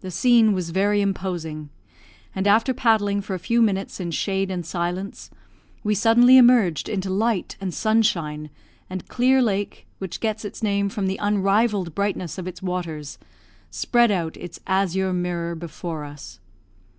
The 0.00 0.10
scene 0.10 0.54
was 0.54 0.70
very 0.70 1.02
imposing, 1.02 1.68
and 2.34 2.46
after 2.46 2.72
paddling 2.72 3.20
for 3.20 3.34
a 3.34 3.38
few 3.38 3.60
minutes 3.60 4.00
in 4.00 4.10
shade 4.10 4.50
and 4.50 4.64
silence, 4.64 5.28
we 5.84 5.94
suddenly 5.94 6.38
emerged 6.38 6.88
into 6.88 7.10
light 7.10 7.54
and 7.60 7.74
sunshine, 7.74 8.48
and 8.88 9.08
Clear 9.08 9.42
Lake, 9.42 9.86
which 9.98 10.20
gets 10.20 10.42
its 10.46 10.62
name 10.62 10.88
from 10.88 11.06
the 11.06 11.18
unrivalled 11.20 11.94
brightness 11.94 12.38
of 12.38 12.48
its 12.48 12.62
waters, 12.62 13.18
spread 13.70 14.10
out 14.10 14.38
its 14.38 14.58
azure 14.66 15.12
mirror 15.12 15.54
before 15.54 16.04
us. 16.04 16.40